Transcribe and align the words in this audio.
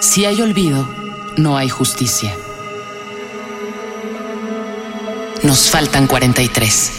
Si 0.00 0.24
hay 0.24 0.40
olvido, 0.40 0.88
no 1.36 1.56
hay 1.56 1.68
justicia. 1.68 2.32
Nos 5.42 5.70
faltan 5.70 6.06
43. 6.06 6.92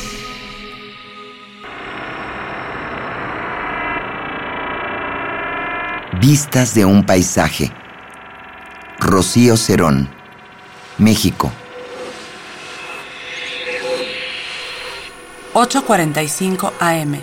Vistas 6.20 6.76
de 6.76 6.84
un 6.84 7.06
paisaje. 7.06 7.72
Rocío 9.00 9.56
Cerón, 9.56 10.10
México. 10.98 11.54
8.45 15.54 16.74
am. 16.82 17.18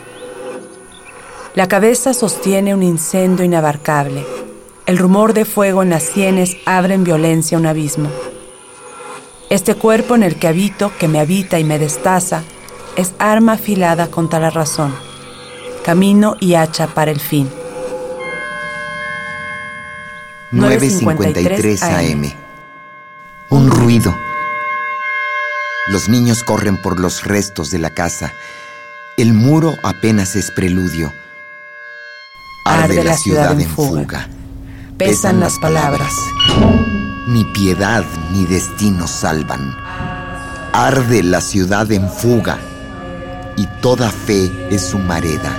La 1.55 1.69
cabeza 1.69 2.15
sostiene 2.15 2.75
un 2.75 2.83
incendio 2.83 3.45
inabarcable. 3.45 4.36
El 4.87 4.99
rumor 4.99 5.33
de 5.35 5.45
fuego 5.45 5.83
en 5.83 5.91
las 5.91 6.05
sienes 6.05 6.59
abre 6.65 6.95
en 6.95 7.03
violencia 7.03 7.59
un 7.59 7.67
abismo. 7.67 8.09
Este 9.51 9.75
cuerpo 9.75 10.15
en 10.15 10.23
el 10.23 10.37
que 10.37 10.47
habito, 10.47 10.93
que 10.97 11.09
me 11.09 11.19
habita 11.19 11.59
y 11.59 11.65
me 11.65 11.81
destaza, 11.81 12.45
es 12.95 13.13
arma 13.19 13.55
afilada 13.55 14.07
contra 14.13 14.39
la 14.39 14.51
razón, 14.51 14.95
camino 15.85 16.37
y 16.39 16.55
hacha 16.55 16.87
para 16.87 17.11
el 17.11 17.19
fin. 17.19 17.51
9.53 20.53 21.83
am. 21.83 22.33
Un 23.51 23.71
ruido. 23.71 24.17
Los 25.89 26.09
niños 26.09 26.45
corren 26.45 26.81
por 26.81 27.01
los 27.01 27.25
restos 27.25 27.73
de 27.73 27.81
la 27.81 27.91
casa. 27.91 28.33
El 29.17 29.35
muro 29.35 29.75
apenas 29.83 30.37
es 30.37 30.53
preludio. 30.53 31.13
Arde 32.65 33.03
la 33.03 33.17
ciudad 33.17 33.61
en 33.61 33.69
fuga. 33.69 34.29
Pesan 34.99 35.41
las 35.41 35.59
palabras. 35.59 36.11
Ni 37.29 37.45
piedad 37.45 38.03
ni 38.33 38.47
destino 38.47 39.07
salvan. 39.07 39.77
Arde 40.73 41.23
la 41.23 41.43
ciudad 41.43 41.93
en 41.93 42.09
fuga 42.09 42.59
y 43.59 43.67
toda 43.83 44.09
fe 44.09 44.51
es 44.71 44.95
humareda. 44.95 45.51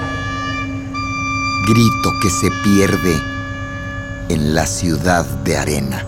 Grito 1.67 2.09
que 2.23 2.29
se 2.31 2.49
pierde 2.63 3.21
en 4.29 4.55
la 4.55 4.65
ciudad 4.65 5.23
de 5.43 5.55
arena. 5.55 6.03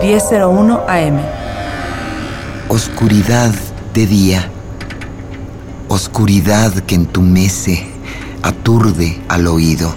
10.01 0.00 0.82
am. 0.88 1.20
Oscuridad 2.68 3.52
de 3.92 4.06
día. 4.06 4.50
Oscuridad 5.88 6.72
que 6.72 6.94
entumece, 6.94 7.99
aturde 8.42 9.20
al 9.28 9.46
oído. 9.46 9.94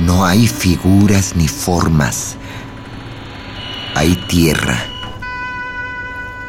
No 0.00 0.24
hay 0.24 0.48
figuras 0.48 1.36
ni 1.36 1.48
formas. 1.48 2.36
Hay 3.94 4.16
tierra, 4.28 4.76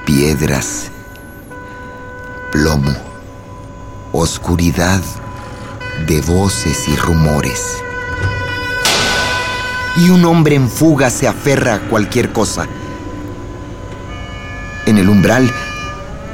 piedras, 0.06 0.90
plomo, 2.52 2.96
oscuridad 4.12 5.02
de 6.08 6.22
voces 6.22 6.88
y 6.88 6.96
rumores. 6.96 7.78
Y 9.98 10.10
un 10.10 10.26
hombre 10.26 10.56
en 10.56 10.70
fuga 10.70 11.10
se 11.10 11.28
aferra 11.28 11.76
a 11.76 11.80
cualquier 11.82 12.34
cosa. 12.34 12.68
En 14.86 14.98
el 14.98 15.08
umbral, 15.08 15.50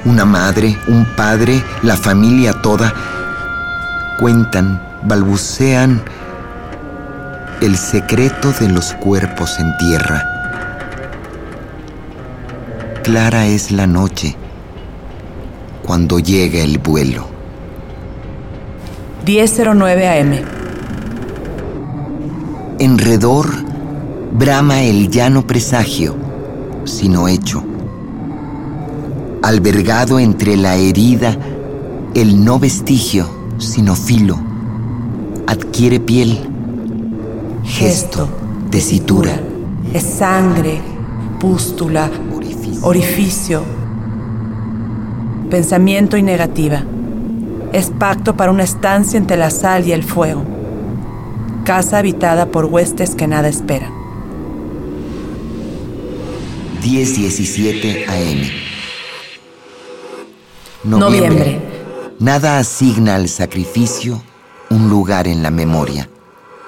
una 0.06 0.26
madre, 0.26 0.78
un 0.88 1.06
padre, 1.16 1.64
la 1.84 1.96
familia 1.96 2.62
toda, 2.62 2.94
cuentan, 4.22 4.80
balbucean 5.02 6.00
el 7.60 7.76
secreto 7.76 8.54
de 8.60 8.70
los 8.70 8.94
cuerpos 8.94 9.58
en 9.60 9.76
tierra. 9.80 10.24
Clara 13.02 13.48
es 13.48 13.72
la 13.72 13.88
noche 13.88 14.36
cuando 15.84 16.20
llega 16.20 16.60
el 16.60 16.78
vuelo. 16.78 17.26
10.09 19.26 20.22
am. 20.22 20.46
Enredor 22.78 23.48
brama 24.34 24.84
el 24.84 25.10
llano 25.10 25.48
presagio, 25.48 26.16
sino 26.84 27.28
hecho. 27.28 27.64
Albergado 29.42 30.20
entre 30.20 30.58
la 30.58 30.76
herida, 30.76 31.36
el 32.14 32.46
no 32.46 32.60
vestigio, 32.60 33.41
sino 33.62 33.96
filo, 33.96 34.38
adquiere 35.48 36.00
piel, 36.00 36.40
gesto, 37.64 38.28
tesitura, 38.70 39.40
Es 39.94 40.04
sangre, 40.04 40.82
pústula, 41.40 42.10
orificio. 42.36 42.86
orificio, 42.88 43.64
pensamiento 45.50 46.18
y 46.18 46.24
negativa. 46.24 46.84
Es 47.74 47.90
pacto 47.90 48.36
para 48.36 48.52
una 48.52 48.64
estancia 48.64 49.18
entre 49.18 49.38
la 49.38 49.50
sal 49.50 49.88
y 49.88 49.92
el 49.92 50.04
fuego. 50.04 50.44
Casa 51.64 52.00
habitada 52.00 52.48
por 52.48 52.66
huestes 52.66 53.16
que 53.16 53.28
nada 53.28 53.48
esperan. 53.48 53.92
10-17 56.82 58.08
AM. 58.10 58.50
Noviembre. 60.84 61.71
Nada 62.22 62.60
asigna 62.60 63.16
al 63.16 63.28
sacrificio 63.30 64.22
un 64.70 64.92
lugar 64.92 65.28
en 65.28 65.42
la 65.42 65.50
memoria. 65.50 66.08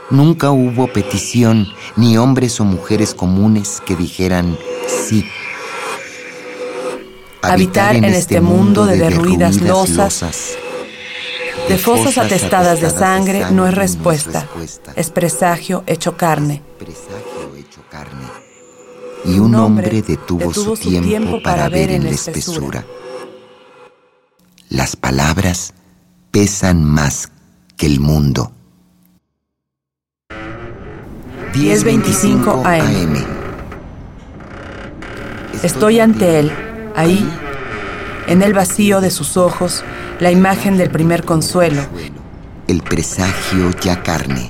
Nunca 0.10 0.50
hubo 0.50 0.92
petición 0.92 1.68
ni 1.96 2.18
hombres 2.18 2.60
o 2.60 2.66
mujeres 2.66 3.14
comunes 3.14 3.80
que 3.86 3.96
dijeran 3.96 4.58
sí. 4.88 5.24
Habitar 7.44 7.96
en 7.96 8.06
este 8.06 8.42
mundo 8.42 8.88
de 8.88 8.98
derruidas 8.98 9.62
losas, 9.62 10.58
De 11.70 11.78
fosas 11.78 12.18
atestadas 12.18 12.82
de 12.82 12.90
sangre 12.90 13.46
no 13.52 13.68
es 13.68 13.76
respuesta, 13.76 14.50
es 14.96 15.12
presagio 15.12 15.84
hecho 15.86 16.18
carne. 16.18 16.64
presagio 16.80 17.56
hecho 17.56 17.82
carne. 17.92 18.26
Y 19.26 19.38
un 19.38 19.54
hombre 19.54 20.02
detuvo 20.02 20.52
su 20.52 20.76
tiempo 20.76 21.44
para 21.44 21.70
ver 21.70 21.92
en 21.92 22.06
la 22.06 22.10
espesura. 22.10 22.84
Las 24.74 24.96
palabras 24.96 25.76
pesan 26.32 26.84
más 26.84 27.30
que 27.78 27.86
el 27.86 28.00
mundo. 28.00 28.52
10:25 31.54 32.64
AM. 32.66 33.24
Estoy 35.62 36.00
ante 36.00 36.40
él, 36.40 36.52
ahí, 36.96 37.24
en 38.26 38.42
el 38.42 38.56
vacío 38.56 39.00
de 39.00 39.12
sus 39.12 39.38
ojos, 39.38 39.84
la 40.20 40.32
imagen 40.32 40.76
del 40.76 40.90
primer 40.90 41.24
consuelo. 41.24 41.84
El 42.68 42.82
presagio 42.82 43.70
ya 43.80 44.02
carne, 44.02 44.50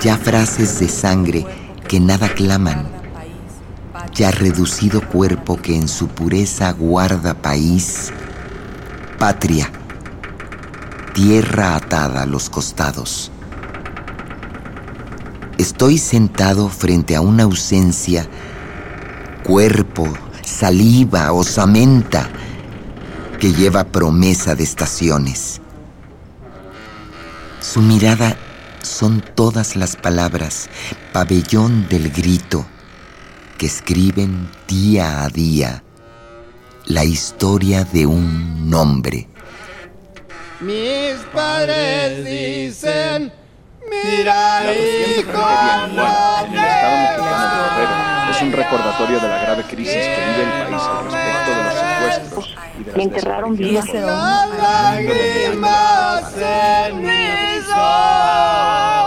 ya 0.00 0.16
frases 0.16 0.80
de 0.80 0.88
sangre 0.88 1.44
que 1.86 2.00
nada 2.00 2.30
claman, 2.30 2.88
ya 4.14 4.30
reducido 4.30 5.02
cuerpo 5.02 5.58
que 5.58 5.76
en 5.76 5.88
su 5.88 6.08
pureza 6.08 6.72
guarda 6.72 7.34
país, 7.34 8.14
patria, 9.18 9.68
tierra 11.12 11.74
atada 11.74 12.22
a 12.22 12.26
los 12.26 12.48
costados. 12.48 13.32
Estoy 15.58 15.98
sentado 15.98 16.68
frente 16.68 17.16
a 17.16 17.20
una 17.20 17.42
ausencia, 17.42 18.28
cuerpo, 19.42 20.08
saliva, 20.44 21.32
osamenta, 21.32 22.28
que 23.40 23.52
lleva 23.52 23.84
promesa 23.84 24.54
de 24.54 24.62
estaciones. 24.62 25.60
Su 27.60 27.80
mirada 27.80 28.36
son 28.82 29.22
todas 29.34 29.74
las 29.74 29.96
palabras, 29.96 30.70
pabellón 31.12 31.88
del 31.88 32.10
grito, 32.12 32.64
que 33.58 33.66
escriben 33.66 34.48
día 34.68 35.24
a 35.24 35.28
día 35.28 35.82
la 36.88 37.04
historia 37.04 37.84
de 37.84 38.06
un 38.06 38.68
nombre. 38.70 39.28
Mis 40.60 41.16
padres 41.34 42.24
dicen, 42.24 43.30
mira 43.90 44.72
hijo, 44.72 45.30
en 46.44 46.52
el 46.52 46.64
Estado 46.64 46.96
mexicano 46.96 47.44
de 47.44 47.60
Guerrero 47.76 48.30
es 48.30 48.42
un 48.42 48.52
recordatorio 48.52 49.20
de 49.20 49.28
la 49.28 49.38
grave 49.38 49.62
crisis 49.64 49.94
que 49.94 50.24
vive 50.28 50.42
el 50.42 50.50
país 50.66 50.82
al 50.82 51.04
respecto 51.04 51.50
de 51.50 51.62
los 51.64 51.74
secuestros 51.74 52.56
y 52.78 52.82
de 52.84 52.86
las 52.88 52.96
Me 52.96 53.02
enterraron. 53.02 53.56
10:01 53.56 54.58
lágrimas 54.58 56.34
en 56.36 57.02
mis 57.02 57.68
ojos. 57.68 58.97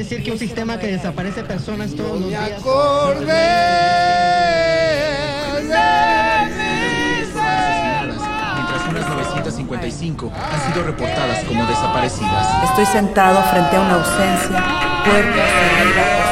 Decir 0.00 0.22
que 0.22 0.32
un 0.32 0.38
sistema 0.38 0.78
que 0.78 0.86
desaparece 0.86 1.42
personas 1.42 1.94
todos 1.94 2.20
los 2.20 2.30
Me 2.30 2.38
días. 2.38 2.52
acordé 2.58 3.26
de 5.68 5.76
mis 6.56 7.34
Mientras 8.56 8.88
unas 8.88 9.66
45 9.66 10.32
han 10.34 10.72
sido 10.72 10.86
reportadas 10.86 11.44
como 11.44 11.66
desaparecidas. 11.66 12.64
Estoy 12.64 12.86
sentado 12.86 13.42
frente 13.50 13.76
a 13.76 13.80
una 13.80 13.94
ausencia, 13.94 14.64
puerta 15.04 15.42
cerrada, 15.46 16.30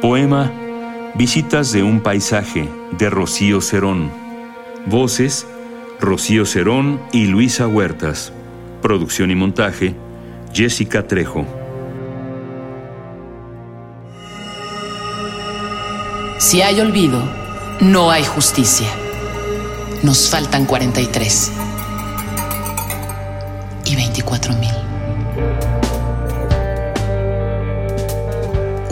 Poema 0.00 0.61
Visitas 1.14 1.72
de 1.72 1.82
un 1.82 2.00
paisaje 2.00 2.66
de 2.98 3.10
Rocío 3.10 3.60
Cerón. 3.60 4.10
Voces 4.86 5.46
Rocío 6.00 6.46
Cerón 6.46 7.02
y 7.12 7.26
Luisa 7.26 7.68
Huertas. 7.68 8.32
Producción 8.80 9.30
y 9.30 9.34
montaje 9.34 9.94
Jessica 10.54 11.06
Trejo. 11.06 11.44
Si 16.38 16.62
hay 16.62 16.80
olvido, 16.80 17.22
no 17.80 18.10
hay 18.10 18.24
justicia. 18.24 18.88
Nos 20.02 20.30
faltan 20.30 20.64
43 20.64 21.52
y 23.84 23.96
24 23.96 24.54
mil. 24.54 24.91